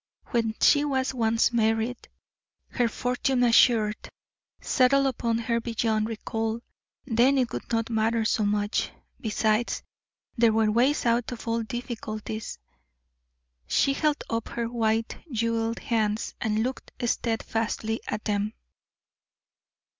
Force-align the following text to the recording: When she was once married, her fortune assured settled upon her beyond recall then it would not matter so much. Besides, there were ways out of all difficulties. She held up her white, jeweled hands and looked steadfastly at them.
When 0.29 0.55
she 0.59 0.83
was 0.83 1.13
once 1.13 1.53
married, 1.53 2.07
her 2.69 2.87
fortune 2.87 3.43
assured 3.43 4.09
settled 4.59 5.05
upon 5.05 5.37
her 5.37 5.61
beyond 5.61 6.09
recall 6.09 6.61
then 7.05 7.37
it 7.37 7.53
would 7.53 7.71
not 7.71 7.91
matter 7.91 8.25
so 8.25 8.43
much. 8.43 8.89
Besides, 9.19 9.83
there 10.35 10.53
were 10.53 10.71
ways 10.71 11.05
out 11.05 11.31
of 11.31 11.47
all 11.47 11.61
difficulties. 11.61 12.57
She 13.67 13.93
held 13.93 14.23
up 14.27 14.47
her 14.49 14.65
white, 14.67 15.17
jeweled 15.31 15.77
hands 15.77 16.33
and 16.41 16.63
looked 16.63 16.91
steadfastly 17.05 18.01
at 18.07 18.25
them. 18.25 18.55